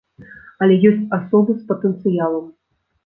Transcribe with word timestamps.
Але 0.65 0.77
ёсць 0.89 1.11
асобы 1.17 1.51
з 1.59 1.61
патэнцыялам. 1.73 2.49